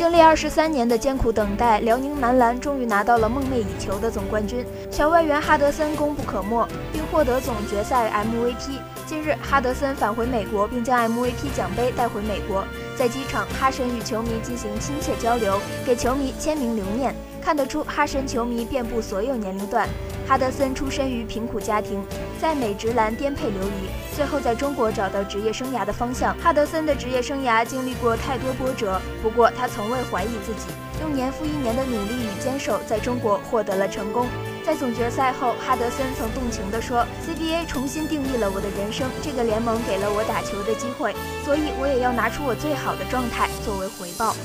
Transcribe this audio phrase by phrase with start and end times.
[0.00, 4.64] 经历二十三年的艰苦等待，辽宁男篮终于拿到了梦寐以求的总冠军。
[4.90, 8.78] 小外援哈德森功不可没，并获得总决赛 MVP。
[9.06, 12.64] 近日，哈德森返回美国，并将 MVP 奖杯带回美国。
[12.96, 17.14] 在机场，哈神与球迷进行亲切交流，给球迷签名留念。
[17.42, 19.86] 看得出，哈神球迷遍布所有年龄段。
[20.26, 22.04] 哈德森出身于贫苦家庭，
[22.40, 26.36] 在美职篮颠沛流离，最后在中国找到职业生涯的方向。
[26.38, 34.28] 哈德森的职业生涯经历过太多波折，不过他从未怀疑自己，用年复一年的努力与坚守，在中国获得了成功。
[34.64, 41.12] 在总决赛后，哈德森曾动情地说：“CBA 重新定义了我的人生，这个联盟给了我打球的机会，
[41.44, 44.36] 所以我也要拿出我最好的状态作为回报。”